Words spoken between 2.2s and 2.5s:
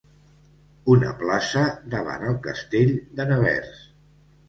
el